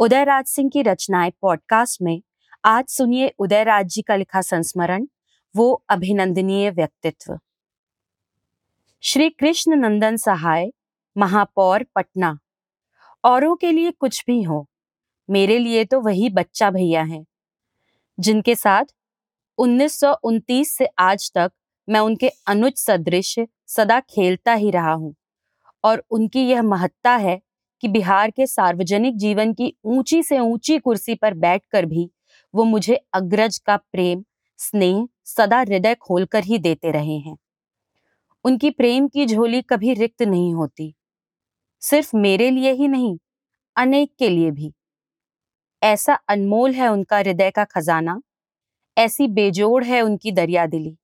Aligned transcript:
उदयराज 0.00 0.46
सिंह 0.46 0.68
की 0.70 0.82
रचनाएँ 0.82 1.30
पॉडकास्ट 1.42 2.00
में, 2.02 2.20
आज 2.64 2.88
सुनिए 2.88 3.32
उदयराज 3.38 3.86
जी 3.86 4.02
का 4.02 4.16
लिखा 4.16 4.40
संस्मरण, 4.40 5.06
वो 5.54 5.72
अभिनंदनीय 5.88 6.70
व्यक्तित्व। 6.70 7.38
श्री 9.02 9.28
कृष्ण 9.30 9.76
नंदन 9.76 10.16
सहाय, 10.16 10.70
महापौर 11.16 11.84
पटना। 11.94 12.38
औरों 13.24 13.54
के 13.56 13.70
लिए 13.72 13.90
कुछ 13.90 14.22
भी 14.26 14.42
हो, 14.42 14.66
मेरे 15.28 15.58
लिए 15.58 15.84
तो 15.84 16.00
वही 16.00 16.28
बच्चा 16.30 16.70
भैया 16.70 17.02
हैं, 17.02 17.24
जिनके 18.18 18.54
साथ 18.54 18.84
1929 19.58 20.76
से 20.76 20.88
आज 20.98 21.30
तक 21.34 21.52
मैं 21.88 22.00
उनके 22.00 22.28
अनुज 22.46 22.76
सदृश 22.76 23.34
सदा 23.66 24.00
खेलता 24.00 24.52
ही 24.54 24.70
रहा 24.70 24.92
हूँ, 24.92 25.14
और 25.84 26.04
उनकी 26.10 26.48
यह 26.48 26.62
महत्ता 26.62 27.16
है 27.16 27.40
कि 27.80 27.88
बिहार 27.88 28.30
के 28.30 28.46
सार्वजनिक 28.46 29.16
जीवन 29.16 29.52
की 29.52 29.74
ऊँची 29.84 30.22
से 30.22 30.38
ऊँची 30.38 30.78
कुर्सी 30.78 31.14
पर 31.14 31.34
बैठकर 31.34 31.86
भी 31.86 32.10
वो 32.54 32.64
मुझे 32.64 32.94
अग्रज 33.14 33.58
का 33.58 33.76
प्रेम, 33.76 34.24
स्नेह 34.58 35.08
सदा 35.24 35.60
हृदय 35.60 35.94
खोलकर 35.94 36.44
ही 36.44 36.58
देते 36.58 36.90
रहे 36.90 37.18
हैं। 37.18 37.36
उनकी 38.44 38.70
प्रेम 38.70 39.08
की 39.08 39.26
झोली 39.26 39.62
कभी 39.62 39.94
रिक्त 39.94 40.22
नहीं 40.22 40.54
होती। 40.54 40.94
सिर्फ़ 41.80 42.16
मेरे 42.16 42.50
लिए 42.50 42.72
ही 42.72 42.88
नहीं, 42.88 43.18
अनेक 43.76 44.14
के 44.18 44.28
लिए 44.28 44.50
भी। 44.50 44.72
ऐसा 45.82 46.14
अनमोल 46.28 46.72
है 46.72 46.88
उनका 46.88 47.18
हृदय 47.18 47.50
का 47.50 47.64
खजाना, 47.64 48.20
ऐसी 48.98 49.28
बेजोड़ 49.28 49.84
है 49.84 50.00
उनकी 50.02 50.32
दरिया 50.32 50.66
दिली। 50.66 50.96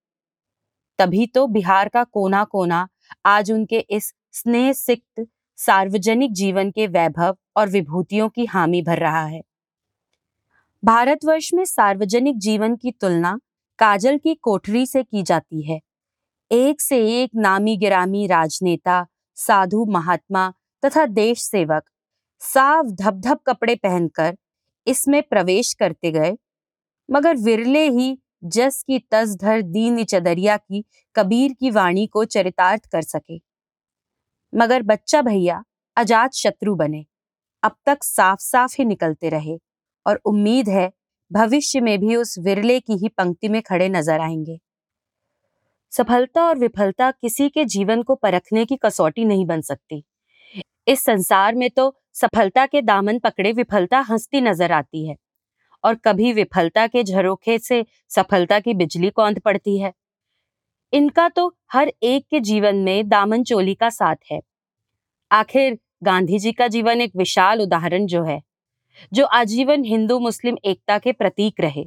तभी 0.98 1.26
तो 1.26 1.46
बिहार 1.46 1.88
का 1.88 2.04
कोना 2.04 2.44
कोना 2.44 2.88
आज 3.26 3.52
उनके 3.52 3.78
इस 3.78 4.14
स्नेह 4.32 4.72
सिक्त 4.72 5.26
सार्वजनिक 5.66 6.32
जीवन 6.32 6.70
के 6.70 6.86
वैभव 6.86 7.36
और 7.56 7.68
विभूतियों 7.68 8.28
की 8.28 8.44
हामी 8.46 8.82
भर 8.82 8.98
रहा 8.98 9.24
है। 9.24 9.40
भारतवर्ष 10.82 11.50
में 11.54 11.64
सार्वजनिक 11.64 12.38
जीवन 12.38 12.76
की 12.76 12.90
तुलना 12.90 13.38
काजल 13.78 14.18
की 14.18 14.34
कोठरी 14.34 14.86
से 14.86 15.02
की 15.02 15.22
जाती 15.22 15.62
है। 15.62 15.80
एक 16.50 16.80
से 16.80 16.98
एक 17.22 17.30
नामी 17.36 17.76
गिरामी 17.76 18.26
राजनेता, 18.26 19.06
साधु 19.34 19.84
महात्मा 19.84 20.52
तथा 20.84 21.06
देश 21.06 21.42
सेवक 21.42 21.82
साफ़ 22.40 22.86
धबधब 22.86 23.40
कपड़े 23.46 23.74
पहनकर 23.74 24.36
इसमें 24.86 25.22
प्रवेश 25.22 25.72
करते 25.74 26.10
गए, 26.10 26.36
मगर 27.10 27.36
विरले 27.36 27.88
ही 27.90 28.18
जस 28.44 28.82
की 28.82 28.98
तस 29.10 29.36
धर 29.36 29.62
दीन 29.62 30.04
चदरिया 30.04 30.56
की 30.56 30.84
कबीर 31.16 31.52
की 31.52 31.70
वाणी 31.70 32.06
को 32.06 32.24
चरितार्थ 32.24 32.86
कर 32.86 33.02
सके। 33.02 33.51
मगर 34.52 34.82
बच्चा 34.82 35.22
भैया 35.22 35.62
अजात 35.96 36.34
शत्रु 36.34 36.74
बने। 36.74 37.04
अब 37.62 37.76
तक 37.86 38.02
साफ़ 38.04 38.40
साफ़ 38.40 38.74
ही 38.78 38.84
निकलते 38.84 39.28
रहे 39.28 39.58
और 40.06 40.20
उम्मीद 40.26 40.68
है 40.68 40.90
भविष्य 41.30 41.80
में 41.80 41.98
भी 42.00 42.16
उस 42.16 42.38
विरले 42.38 42.78
की 42.80 42.92
ही 42.92 43.08
पंक्ति 43.08 43.48
में 43.48 43.60
खड़े 43.62 43.88
नज़र 43.88 44.20
आएँगे। 44.20 44.58
सफलता 45.92 46.44
और 46.44 46.58
विफलता 46.58 47.10
किसी 47.10 47.48
के 47.48 47.64
जीवन 47.64 48.02
को 48.02 48.14
परखने 48.14 48.64
की 48.64 48.76
कसौटी 48.76 49.24
नहीं 49.24 49.46
बन 49.46 49.60
सकती। 49.60 50.02
इस 50.88 51.04
संसार 51.04 51.54
में 51.54 51.68
तो 51.70 51.94
सफलता 52.14 52.66
के 52.66 52.82
दामन 52.82 53.18
पकड़े 53.18 53.52
विफलता 53.52 54.00
हंसती 54.00 54.40
नज़र 54.40 54.72
आती 54.72 55.06
है 55.08 55.16
और 55.84 55.94
कभी 55.94 56.32
विफलता 56.32 56.86
के 56.86 57.02
झरोखे 57.04 57.58
से 57.58 57.84
सफलता 58.10 58.60
की 58.60 58.74
बिजली 58.74 59.10
कौंध 59.10 59.40
पड़ती 59.40 59.78
है। 59.78 59.92
इनका 60.92 61.28
तो 61.28 61.46
हर 61.72 61.92
एक 62.02 62.24
के 62.30 62.40
जीवन 62.40 62.76
में 62.76 63.08
दामन 63.08 63.42
चोली 63.42 63.74
का 63.74 63.88
साथ 63.90 64.16
है। 64.32 64.40
आखिर 65.30 65.78
गांधी 66.04 66.38
जी 66.38 66.52
का 66.52 66.66
जीवन 66.68 67.00
एक 67.00 67.12
विशाल 67.16 67.60
उदाहरण 67.60 68.06
जो 68.06 68.22
है, 68.24 68.40
जो 69.12 69.24
आजीवन 69.26 69.84
हिंदू 69.84 70.18
मुस्लिम 70.18 70.56
एकता 70.64 70.98
के 70.98 71.12
प्रतीक 71.12 71.60
रहे। 71.60 71.86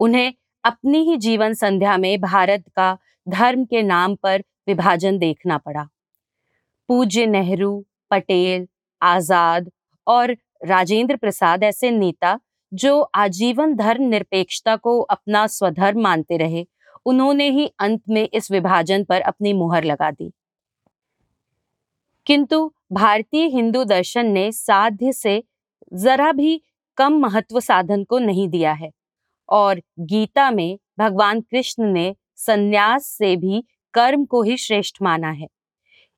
उन्हें 0.00 0.32
अपनी 0.64 0.98
ही 1.00 1.16
जीवन 1.18 1.54
संध्या 1.54 1.96
में 1.96 2.20
भारत 2.20 2.64
का 2.76 2.96
धर्म 3.26 3.64
के 3.64 3.82
नाम 3.82 4.14
पर 4.14 4.42
विभाजन 4.68 5.18
देखना 5.18 5.58
पड़ा। 5.58 5.86
पूज्य 6.88 7.26
नेहरू, 7.26 7.84
पटेल, 8.10 8.66
आज़ाद 9.02 9.70
और 10.06 10.36
राजेंद्र 10.64 11.16
प्रसाद 11.16 11.64
ऐसे 11.64 11.90
नेता 11.90 12.38
जो 12.72 13.00
आजीवन 13.00 13.74
धर्म 13.74 14.02
निरपेक्षता 14.04 14.76
को 14.76 15.00
अपना 15.00 15.46
स्वधर्म 15.46 16.00
मानते 16.00 16.36
रहे 16.36 16.66
उन्होंने 17.06 17.50
ही 17.50 17.70
अंत 17.78 18.02
में 18.08 18.28
इस 18.34 18.50
विभाजन 18.50 19.04
पर 19.04 19.20
अपनी 19.20 19.52
मुहर 19.52 19.84
लगा 19.84 20.10
दी। 20.10 20.32
किंतु 22.26 22.72
भारतीय 22.92 23.46
हिंदू 23.46 23.84
दर्शन 23.84 24.26
ने 24.26 24.52
साध्य 24.52 25.12
से 25.12 25.44
जरा 25.92 26.32
भी 26.32 26.62
कम 26.96 27.12
महत्व 27.12 27.60
साधन 27.60 28.04
को 28.04 28.18
नहीं 28.18 28.48
दिया 28.48 28.72
है 28.72 28.90
और 29.48 29.82
गीता 29.98 30.50
में 30.50 30.78
भगवान 30.98 31.40
कृष्ण 31.40 31.84
ने 31.84 32.16
संन्यास 32.36 33.06
से 33.06 33.36
भी 33.36 33.64
कर्म 33.94 34.24
को 34.24 34.42
ही 34.42 34.56
श्रेष्ठ 34.56 34.96
माना 35.02 35.30
है। 35.30 35.46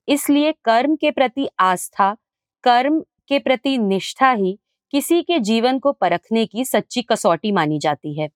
इसलिए 0.08 0.52
कर्म 0.52 0.96
के 0.96 1.10
प्रति 1.10 1.48
आस्था, 1.60 2.16
कर्म 2.64 3.00
के 3.00 3.38
प्रति 3.38 3.78
निष्ठा 3.78 4.30
ही 4.32 4.58
किसी 4.90 5.22
के 5.22 5.38
जीवन 5.38 5.78
को 5.78 5.92
परखने 5.92 6.46
की 6.46 6.64
सच्ची 6.64 7.02
कसौटी 7.02 7.52
मानी 7.52 7.78
जाती 7.78 8.20
है। 8.20 8.28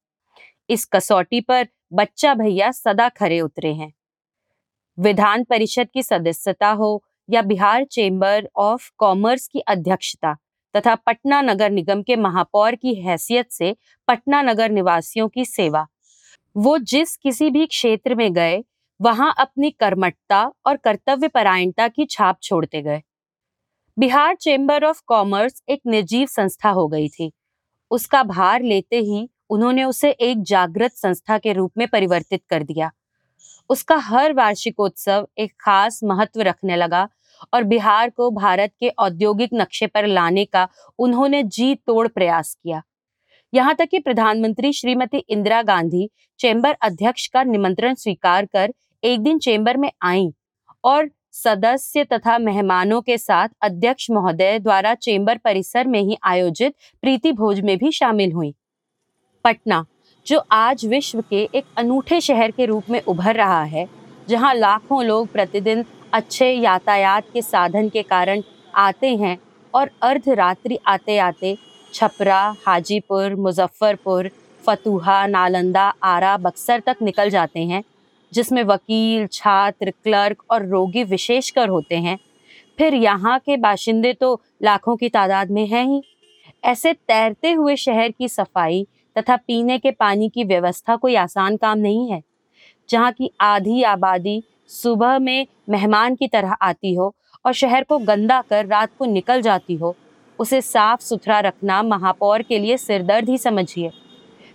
इस 0.70 0.84
कसौटी 0.84 1.40
पर 1.40 1.68
बच्चा 1.92 2.34
भैया 2.34 2.70
सदा 2.70 3.08
खरे 3.08 3.40
उतरे 3.40 3.72
हैं। 3.74 3.92
विधान 4.98 5.44
परिषद 5.44 5.88
की 5.94 6.02
सदस्यता 6.02 6.70
हो 6.70 7.02
या 7.30 7.42
बिहार 7.42 7.84
चेंबर 7.84 8.48
ऑफ़ 8.56 8.90
कॉमर्स 8.98 9.48
की 9.48 9.60
अध्यक्षता 9.60 10.34
तथा 10.74 10.94
पटना 10.94 11.40
नगर 11.42 11.70
निगम 11.70 12.02
के 12.02 12.16
महापौर 12.16 12.74
की 12.74 12.94
हैसियत 12.94 13.50
से 13.50 13.76
पटना 14.08 14.42
नगर 14.42 14.70
निवासियों 14.70 15.28
की 15.28 15.44
सेवा। 15.44 15.86
वो 16.56 16.78
जिस 16.78 17.16
किसी 17.16 17.50
भी 17.50 17.66
क्षेत्र 17.66 18.14
में 18.14 18.32
गए, 18.34 18.64
वहाँ 19.00 19.34
अपनी 19.38 19.70
कर्मठता 19.70 20.52
और 20.66 20.76
कर्तव्य 20.76 21.28
परायणता 21.28 21.88
की 21.88 22.04
छाप 22.04 22.38
छोड़ते 22.42 22.82
गए। 22.82 23.02
बिहार 23.96 24.34
चेंबर 24.34 24.84
ऑफ़ 24.84 25.02
कॉमर्स 25.06 25.62
एक 25.68 25.80
निर्जीव 25.86 26.26
संस्था 26.26 26.70
हो 26.70 26.88
गई 26.88 27.08
थी। 27.08 27.32
उसका 27.90 28.22
भार 28.22 28.62
लेते 28.62 28.98
ही 28.98 29.28
उन्होंने 29.50 29.84
उसे 29.84 30.10
एक 30.10 30.42
जागृत 30.42 30.92
संस्था 30.92 31.38
के 31.38 31.52
रूप 31.52 31.72
में 31.78 31.86
परिवर्तित 31.88 32.42
कर 32.50 32.62
दिया। 32.62 32.90
उसका 33.70 33.96
हर 33.96 34.32
वार्षिकोत्सव 34.32 35.26
एक 35.38 35.52
खास 35.60 36.00
महत्व 36.04 36.42
रखने 36.42 36.76
लगा 36.76 37.08
और 37.54 37.64
बिहार 37.64 38.10
को 38.10 38.30
भारत 38.30 38.72
के 38.80 38.88
औद्योगिक 38.88 39.50
नक्शे 39.54 39.86
पर 39.86 40.06
लाने 40.06 40.44
का 40.44 40.68
उन्होंने 40.98 41.42
जी 41.42 41.74
तोड़ 41.76 42.06
प्रयास 42.08 42.54
किया। 42.54 42.82
यहाँ 43.52 43.74
तक 43.74 43.88
कि 43.88 43.98
प्रधानमंत्री 43.98 44.72
श्रीमती 44.72 45.18
इंदिरा 45.18 45.62
गांधी 45.62 46.08
चेंबर 46.40 46.76
अध्यक्ष 46.82 47.26
का 47.26 47.42
निमंत्रण 47.42 47.94
स्वीकार 47.94 48.46
कर 48.46 48.72
एक 49.02 49.20
दिन 49.20 49.38
चेंबर 49.38 49.76
में 49.76 49.90
आई 50.02 50.28
और 50.84 51.08
सदस्य 51.34 52.04
तथा 52.04 52.36
मेहमानों 52.38 53.00
के 53.00 53.16
साथ 53.18 53.48
अध्यक्ष 53.62 54.10
महोदय 54.10 54.58
द्वारा 54.58 54.94
चेंबर 54.94 55.38
परिसर 55.38 55.86
में 55.86 56.00
ही 56.00 56.16
आयोजित 56.22 56.74
प्रीति 57.02 57.32
भोज 57.32 57.60
में 57.60 57.76
भी 57.78 57.92
शामिल 57.92 58.32
हुई। 58.32 58.54
पटना, 59.48 59.84
जो 60.26 60.38
आज 60.52 60.84
विश्व 60.86 61.20
के 61.20 61.48
एक 61.54 61.64
अनूठे 61.76 62.20
शहर 62.20 62.50
के 62.50 62.64
रूप 62.66 62.88
में 62.90 63.00
उभर 63.02 63.34
रहा 63.34 63.62
है, 63.64 63.86
जहाँ 64.28 64.54
लाखों 64.54 65.04
लोग 65.04 65.28
प्रतिदिन 65.28 65.84
अच्छे 66.12 66.50
यातायात 66.52 67.24
के 67.32 67.42
साधन 67.42 67.88
के 67.88 68.02
कारण 68.02 68.42
आते 68.74 69.14
हैं 69.16 69.36
और 69.74 69.90
अर्धरात्रि 70.02 70.78
आते 70.86 71.16
आते 71.18 71.56
छपरा, 71.94 72.40
हाजीपुर, 72.66 73.34
मुजफ्फरपुर, 73.34 74.30
फतूहा, 74.64 75.26
नालंदा, 75.26 75.86
आरा, 76.02 76.36
बक्सर 76.36 76.80
तक 76.80 76.96
निकल 77.02 77.30
जाते 77.30 77.60
हैं, 77.60 77.82
जिसमें 78.32 78.62
वकील, 78.64 79.26
छात्र, 79.26 79.90
क्लर्क 80.04 80.42
और 80.50 80.66
रोगी 80.66 81.04
विशेषकर 81.04 81.68
होते 81.68 81.96
हैं। 81.96 82.18
फिर 82.78 82.94
यहाँ 82.94 83.38
के 83.38 83.56
बाशिंदे 83.56 84.12
तो 84.12 84.40
लाखों 84.62 84.96
की 84.96 85.08
तादाद 85.08 85.50
में 85.50 85.66
हैं 85.66 85.84
ही। 85.86 86.02
ऐसे 86.64 86.92
तैरते 86.92 87.52
हुए 87.52 87.76
शहर 87.76 88.10
की 88.10 88.28
सफ़ाई 88.28 88.86
तथा 89.18 89.36
पीने 89.36 89.78
के 89.78 89.90
पानी 89.90 90.28
की 90.28 90.44
व्यवस्था 90.44 90.96
कोई 90.96 91.14
आसान 91.16 91.56
काम 91.56 91.78
नहीं 91.78 92.10
है। 92.10 92.22
जहाँ 92.90 93.12
की 93.12 93.30
आधी 93.40 93.82
आबादी 93.82 94.42
सुबह 94.70 95.18
में 95.18 95.46
मेहमान 95.68 96.14
की 96.14 96.28
तरह 96.28 96.56
आती 96.62 96.94
हो 96.94 97.14
और 97.44 97.52
शहर 97.52 97.84
को 97.84 97.98
गंदा 97.98 98.40
कर 98.40 98.66
रात 98.66 98.90
को 98.98 99.04
निकल 99.04 99.42
जाती 99.42 99.74
हो, 99.74 99.94
उसे 100.38 100.60
साफ़ 100.60 101.00
सुथरा 101.00 101.40
रखना 101.40 101.82
महापौर 101.82 102.42
के 102.42 102.58
लिए 102.58 102.76
सिरदर्द 102.76 103.28
ही 103.28 103.38
समझिए। 103.38 103.90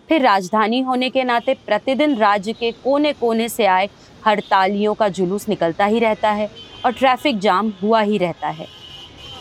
फिर 0.10 0.22
राजधानी 0.22 0.80
होने 0.82 1.10
के 1.10 1.24
नाते 1.24 1.54
प्रतिदिन 1.66 2.16
राज्य 2.16 2.54
के 2.54 2.72
कोने 2.74 3.14
कोने 3.14 3.50
से 3.50 3.66
आए 3.66 3.90
हड़तालियों 4.28 4.94
का 4.94 5.08
जुलूस 5.10 5.48
निकलता 5.50 5.86
ही 5.86 6.00
रहता 6.00 6.32
है 6.32 6.50
और 6.86 6.92
ट्रैफ़िक 6.92 7.40
जाम 7.40 7.74
हुआ 7.84 8.02
ही 8.02 8.18
रहता 8.18 8.48
है। 8.50 8.68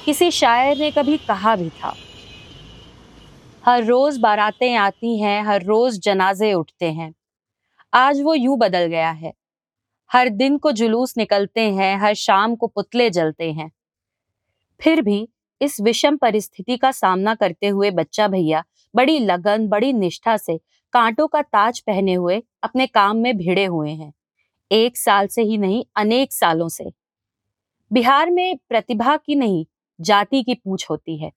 किसी 0.04 0.30
शायर 0.30 0.78
ने 0.78 0.90
कभी 0.90 1.16
कहा 1.18 1.56
भी 1.56 1.68
था 1.70 1.94
हर 3.67 3.85
रोज 3.85 4.19
बारातें 4.19 4.75
आती 4.75 5.20
हैं, 5.20 5.43
हर 5.43 5.62
रोज 5.62 6.00
जनाजे 6.00 6.53
उठते 6.53 6.93
हैं। 6.93 7.14
आज 7.94 8.20
वो 8.20 8.35
यूँ 8.35 8.59
बदल 8.59 8.87
गया 8.87 9.11
है। 9.11 9.32
हर 10.12 10.29
दिन 10.29 10.59
को 10.59 10.73
जुलूस 10.73 11.17
निकलते 11.17 11.61
हैं, 11.61 11.97
हर 11.97 12.14
शाम 12.14 12.56
को 12.56 12.67
पुतले 12.67 13.11
जलते 13.11 13.53
हैं। 13.53 13.73
फिर 14.81 15.03
भी 15.03 15.29
इस 15.62 15.81
विषम 15.81 16.17
परिस्थिति 16.17 16.76
का 16.76 16.93
सामना 16.93 17.35
करते 17.35 17.69
हुए 17.69 17.91
बच्चा 17.91 18.29
भैया 18.29 18.64
बड़ी 18.94 19.19
लगन, 19.19 19.69
बड़ी 19.69 19.93
निष्ठा 19.93 20.37
से 20.37 20.61
कांटों 20.93 21.26
का 21.26 21.43
ताज 21.43 21.81
पहने 21.81 22.14
हुए 22.14 22.43
अपने 22.62 22.87
काम 22.87 23.17
में 23.17 23.37
भिड़े 23.37 23.64
हुए 23.64 23.91
हैं। 23.91 24.12
एक 24.73 24.97
साल 24.97 25.26
से 25.26 25.43
ही 25.43 25.59
नहीं, 25.59 25.85
अनेक 25.97 26.32
सालों 26.32 26.69
से। 26.69 26.93
बिहार 27.93 28.31
में 28.31 28.56
प्रतिभा 28.69 29.17
की 29.17 29.35
नहीं, 29.35 29.67
जाति 30.00 30.43
की 30.43 30.55
पूछ 30.55 30.91
होती 30.91 31.17
है। 31.17 31.32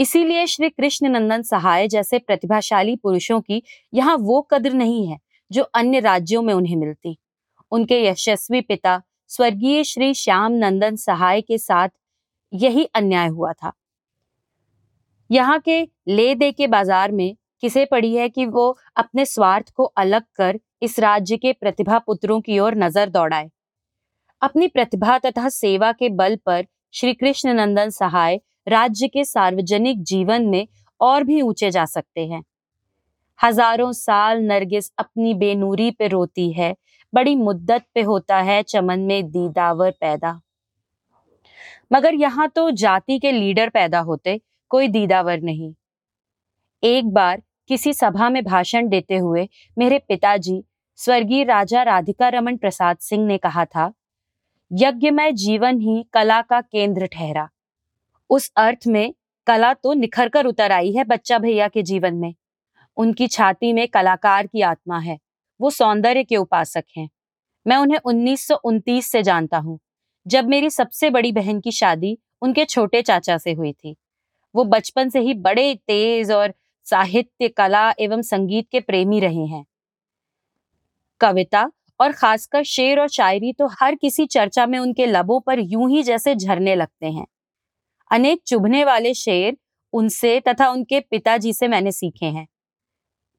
इसीलिए 0.00 0.46
श्री 0.46 0.68
कृष्ण 0.70 1.08
नंदन 1.08 1.42
सहाय 1.42 1.86
जैसे 1.88 2.18
प्रतिभाशाली 2.18 2.94
पुरुषों 2.96 3.40
की 3.40 3.62
यहाँ 3.92 4.16
वो 4.18 4.40
कद्र 4.42 4.72
नहीं 4.72 5.06
है, 5.06 5.18
जो 5.50 5.62
अन्य 5.62 6.00
राज्यों 6.00 6.42
में 6.42 6.52
उन्हें 6.54 6.76
मिलती। 6.76 7.16
उनके 7.72 8.02
यशस्वी 8.04 8.60
पिता, 8.60 9.00
स्वर्गीय 9.30 9.84
श्री 9.84 10.12
श्याम 10.14 10.52
नंदन 10.54 10.96
सहाय 10.96 11.40
के 11.40 11.58
साथ 11.58 11.88
यही 12.52 12.84
अन्याय 12.94 13.28
हुआ 13.28 13.52
था। 13.52 13.72
यहाँ 15.30 15.58
के 15.58 15.82
ले 16.08 16.34
दे 16.34 16.50
के 16.52 16.66
बाज़ार 16.66 17.12
में 17.12 17.34
किसे 17.62 17.84
पड़ी 17.84 18.14
है 18.14 18.28
कि 18.28 18.46
वो 18.46 18.76
अपने 18.96 19.24
स्वार्थ 19.24 19.70
को 19.70 19.84
अलग 19.84 20.22
कर 20.36 20.58
इस 20.82 20.98
राज्य 21.00 21.36
के 21.36 21.52
प्रतिभा 21.52 21.98
पुत्रों 21.98 22.40
की 22.40 22.58
ओर 22.58 22.74
नज़र 22.74 23.08
दौड़ाए। 23.08 23.50
अपनी 24.42 24.68
प्रतिभा 24.68 25.18
तथा 25.18 25.48
सेवा 25.48 25.92
के 25.92 26.08
बल 26.08 26.36
पर 26.36 26.66
श्री 26.94 27.14
कृष्ण 27.14 27.52
नंदन 27.52 27.90
सहाय 27.90 28.40
राज्य 28.66 29.08
के 29.08 29.24
सार्वजनिक 29.24 30.02
जीवन 30.02 30.46
में 30.46 30.66
और 31.00 31.24
भी 31.24 31.40
ऊँचे 31.42 31.70
जा 31.70 31.84
सकते 31.84 32.26
हैं। 32.26 32.42
हज़ारों 33.38 33.90
साल 33.92 34.42
नरगिस 34.42 34.90
अपनी 34.98 35.34
बेनूरी 35.34 35.90
पे 35.90 36.08
रोती 36.08 36.50
है, 36.52 36.74
बड़ी 37.12 37.34
मुद्दत 37.36 37.84
पे 37.94 38.02
होता 38.02 38.38
है 38.38 38.62
चमन 38.62 39.00
में 39.00 39.30
दीदावर 39.30 39.90
पैदा। 39.90 40.40
मगर 41.92 42.14
यहाँ 42.14 42.48
तो 42.48 42.70
जाति 42.70 43.18
के 43.18 43.32
लीडर 43.32 43.68
पैदा 43.68 43.98
होते, 44.00 44.40
कोई 44.70 44.88
दीदावर 44.88 45.40
नहीं। 45.40 45.72
एक 46.82 47.08
बार 47.10 47.42
किसी 47.68 47.92
सभा 47.92 48.28
में 48.30 48.42
भाषण 48.44 48.88
देते 48.88 49.16
हुए 49.16 49.48
मेरे 49.76 49.98
पिताजी, 49.98 50.62
स्वर्गीय 50.98 51.44
राजा 51.44 51.82
राधिका 51.82 52.28
रमन 52.28 52.56
प्रसाद 52.56 52.98
सिंह 52.98 53.26
ने 53.26 53.38
कहा 53.38 53.64
था, 53.64 53.92
यज्ञमय 54.70 55.32
जीवन 55.34 55.80
ही 55.80 56.04
कला 56.12 56.40
का 56.42 56.60
केंद्र 56.60 57.06
ठहरा। 57.06 57.48
उस 58.30 58.50
अर्थ 58.56 58.86
में 58.86 59.14
कला 59.46 59.72
तो 59.74 59.92
निखर 59.92 60.28
कर 60.28 60.46
उतर 60.46 60.72
आई 60.72 60.92
है 60.92 61.04
बच्चा 61.04 61.38
भैया 61.38 61.68
के 61.68 61.82
जीवन 61.82 62.14
में। 62.14 62.34
उनकी 62.96 63.26
छाती 63.26 63.72
में 63.72 63.88
कलाकार 63.88 64.46
की 64.46 64.60
आत्मा 64.60 64.98
है। 64.98 65.18
वो 65.60 65.70
सौंदर्य 65.70 66.24
के 66.24 66.36
उपासक 66.36 66.84
हैं। 66.96 67.08
मैं 67.66 67.76
उन्हें 67.76 67.98
उन्नीस 68.04 68.46
सौ 68.48 68.54
उनतीस 68.54 69.10
से 69.12 69.22
जानता 69.22 69.58
हूँ। 69.58 69.78
जब 70.26 70.48
मेरी 70.48 70.70
सबसे 70.70 71.10
बड़ी 71.10 71.32
बहन 71.32 71.60
की 71.60 71.72
शादी 71.72 72.18
उनके 72.42 72.64
छोटे 72.64 73.02
चाचा 73.02 73.38
से 73.38 73.52
हुई 73.52 73.72
थी। 73.72 73.96
वो 74.54 74.64
बचपन 74.64 75.08
से 75.08 75.20
ही 75.20 75.34
बड़े 75.34 75.74
तेज 75.74 76.30
और 76.30 76.54
साहित्य, 76.86 77.48
कला 77.48 77.92
एवं 78.00 78.22
संगीत 78.22 78.68
के 78.72 78.80
प्रेमी 78.80 79.20
रहे 79.20 79.46
हैं। 79.46 79.64
कविता 81.20 81.70
और 82.00 82.12
खासकर 82.12 82.62
शेर 82.62 83.00
और 83.00 83.08
शायरी 83.08 83.52
तो 83.52 83.66
हर 83.80 83.94
किसी 83.94 84.26
चर्चा 84.26 84.66
में 84.66 84.78
उनके 84.78 85.06
लबों 85.06 85.40
पर 85.40 85.58
यूँ 85.58 85.90
ही 85.90 86.02
जैसे 86.02 86.34
झरने 86.34 86.74
लगते 86.74 87.06
हैं। 87.06 87.26
अनेक 88.10 88.40
चुभने 88.46 88.84
वाले 88.84 89.14
शेर 89.14 89.56
उनसे 89.92 90.40
तथा 90.40 90.68
उनके 90.70 91.00
पिताजी 91.00 91.52
से 91.52 91.68
मैंने 91.68 91.92
सीखे 91.92 92.26
हैं। 92.26 92.46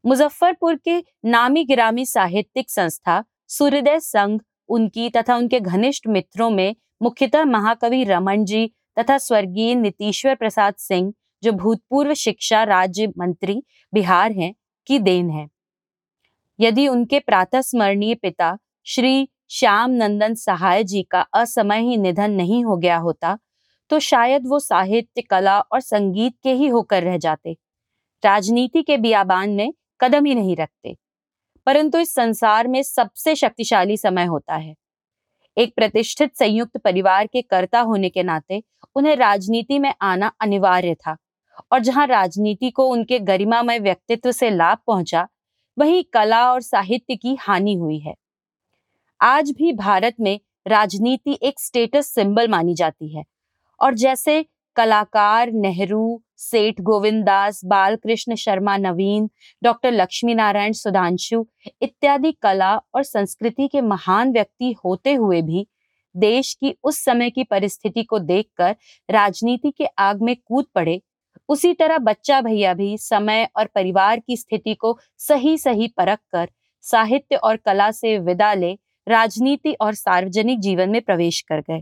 मुजफ्फरपुर 0.06 0.76
के 0.76 0.98
नामी 1.26 1.64
गिरामी 1.64 2.06
साहित्यिक 2.06 2.70
संस्था 2.70 3.24
सूर्योदय 3.48 4.00
संघ, 4.00 4.40
उनकी 4.70 5.10
तथा 5.10 5.36
उनके 5.36 5.60
घनिष्ठ 5.60 6.08
मित्रों 6.08 6.50
में 6.50 6.76
मुख्यतः 7.02 7.44
महाकवि 7.44 8.04
रमन 8.04 8.46
जी 8.46 8.68
तथा 9.00 9.18
स्वर्गीय 9.18 9.76
नीतीश्वर 9.76 10.36
प्रसाद 10.36 10.76
सिंह, 10.76 11.14
जो 11.44 11.52
भूतपूर्व 11.52 12.14
शिक्षा 12.14 12.64
राज्य 12.64 13.08
मंत्री 13.18 13.64
बिहार 13.94 14.32
हैं, 14.32 14.54
की 14.88 15.00
देन 15.00 15.30
है। 15.30 15.48
यदि 16.60 16.88
उनके 16.88 17.20
प्रातः 17.20 17.62
स्मरणीय 17.62 18.16
पिता 18.16 18.58
श्री 18.86 19.30
श्याम 19.50 19.92
नंदन 19.92 20.34
सहाय 20.34 20.84
जी 20.84 21.04
का 21.04 21.22
असमय 21.22 21.80
ही 21.80 21.98
निधन 21.98 22.32
नहीं 22.32 22.64
हो 22.66 22.78
गया 22.78 22.98
होता 22.98 23.38
तो 23.92 24.00
शायद 24.00 24.48
वो 24.48 24.60
साहित्य, 24.60 25.22
कला 25.22 25.60
और 25.60 25.80
संगीत 25.80 26.34
के 26.44 26.54
ही 26.54 26.68
होकर 26.68 27.04
रह 27.04 27.18
जाते। 27.18 27.58
राजनीति 28.26 28.84
के 28.84 28.98
बियाबान 28.98 29.50
में 29.50 29.74
कदम 30.02 30.26
ही 30.26 30.36
नहीं 30.36 30.56
रखते। 30.56 30.98
परंतु 31.66 32.00
इस 32.00 32.14
संसार 32.14 32.68
में 32.68 32.84
सबसे 32.84 33.36
शक्तिशाली 33.36 33.98
समय 33.98 34.26
होता 34.26 34.56
है। 34.56 34.76
एक 35.58 35.76
प्रतिष्ठित 35.76 36.38
संयुक्त 36.38 36.78
परिवार 36.78 37.28
के 37.28 37.42
कर्ता 37.42 37.80
होने 37.80 38.10
के 38.10 38.24
नाते 38.24 38.64
उन्हें 38.96 39.16
राजनीति 39.16 39.80
में 39.80 39.94
आना 40.02 40.32
अनिवार्य 40.42 40.96
था 40.96 41.18
और 41.72 41.80
जहाँ 41.80 42.08
राजनीति 42.08 42.72
को 42.72 42.88
उनके 42.88 43.20
गरिमामय 43.20 43.80
व्यक्तित्व 43.80 44.32
से 44.32 44.50
लाभ 44.50 44.78
पहुँचा, 44.88 45.28
वहीं 45.80 46.04
कला 46.14 46.54
और 46.54 46.62
साहित्य 46.62 47.16
की 47.16 47.36
हानि 47.36 47.74
हुई 47.74 48.00
है। 48.00 48.16
आज 49.22 49.52
भी 49.52 49.74
भारत 49.74 50.16
में 50.20 50.40
राजनीति 50.68 51.40
एक 51.44 51.60
स्टेटस 51.60 52.08
सिंबल 52.08 52.48
मानी 52.48 52.76
जाती 52.76 53.18
है। 53.18 53.24
और 53.82 53.94
जैसे 53.96 54.44
कलाकार 54.76 55.52
नेहरू, 55.52 56.22
सेठ 56.38 56.80
गोविंद 56.82 57.24
दास 57.26 57.62
बालकृष्ण 57.66 58.36
शर्मा 58.36 58.78
नवीन, 58.78 59.30
डॉक्टर 59.64 59.92
लक्ष्मी 59.92 60.34
नारायण 60.36 60.72
सुधांशु 60.74 61.46
इत्यादि 61.82 62.32
कला 62.32 62.76
और 62.96 63.04
संस्कृति 63.04 63.68
के 63.68 63.82
महान 63.82 64.32
व्यक्ति 64.32 64.72
होते 64.86 65.14
हुए 65.14 65.42
भी 65.42 65.68
देश 66.16 66.54
की 66.54 66.76
उस 66.84 67.04
समय 67.06 67.30
की 67.30 67.44
परिस्थिति 67.44 68.04
को 68.04 68.20
देखकर 68.20 68.76
राजनीति 69.10 69.72
के 69.72 69.86
आग 69.98 70.22
में 70.22 70.36
कूद 70.36 70.66
पड़े। 70.76 71.00
उसी 71.50 71.74
तरह 71.74 71.98
बच्चा 71.98 72.42
भैया 72.42 72.74
भी 72.74 72.98
समय 72.98 73.48
और 73.58 73.66
परिवार 73.66 74.20
की 74.20 74.38
स्थिति 74.38 74.74
को 74.74 74.98
सही 75.18 75.58
सही 75.58 75.88
परख 75.88 76.20
कर 76.32 76.50
साहित्य 76.84 77.36
और 77.36 77.58
कला 77.58 77.92
से 77.92 78.18
विदा 78.20 78.54
ले 78.54 78.74
राजनीति 79.08 79.74
और 79.74 79.94
सार्वजनिक 79.94 80.60
जीवन 80.60 80.90
में 80.90 81.02
प्रवेश 81.02 81.42
कर 81.42 81.62
गए। 81.62 81.82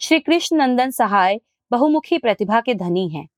श्री 0.00 0.18
कृष्ण 0.20 0.56
नंदन 0.56 0.90
सहाय 0.90 1.40
बहुमुखी 1.70 2.18
प्रतिभा 2.18 2.60
के 2.60 2.74
धनी 2.74 3.08
हैं। 3.08 3.28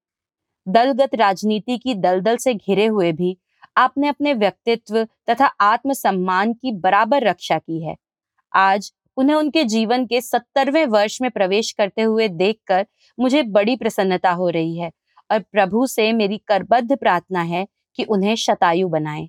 दलगत 0.69 1.15
राजनीति 1.15 1.79
की 1.79 1.95
दलदल 1.95 2.37
से 2.37 2.55
घिरे 2.55 2.87
हुए 2.87 3.13
भी 3.13 3.39
आपने 3.77 4.09
अपने 4.09 4.35
व्यक्तित्व 4.35 5.05
तथा 5.31 5.47
आत्मसम्मान 5.47 6.53
की 6.53 6.73
बराबर 6.73 7.23
रक्षा 7.23 7.59
की 7.59 7.83
है। 7.83 7.97
आज 8.53 8.93
उन्हें 9.17 9.37
उनके 9.37 9.65
जीवन 9.65 10.07
के 10.07 10.21
सत्तरवें 10.21 10.87
वर्ष 10.87 11.21
में 11.23 11.31
प्रवेश 11.31 11.73
करते 11.73 12.03
हुए 12.03 12.29
देखकर 12.29 12.87
मुझे 13.21 13.43
बड़ी 13.43 13.77
प्रसन्नता 13.77 14.31
हो 14.31 14.49
रही 14.49 14.79
है 14.79 14.91
और 15.31 15.39
प्रभु 15.39 15.87
से 15.87 16.13
मेरी 16.13 16.39
करबद्ध 16.39 16.97
प्रार्थना 16.97 17.43
है 17.43 17.67
कि 17.97 18.05
उन्हें 18.05 18.35
शतायु 18.35 18.89
बनाए। 18.89 19.29